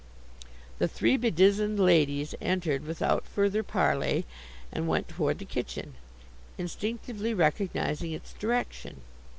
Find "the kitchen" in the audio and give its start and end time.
5.37-5.93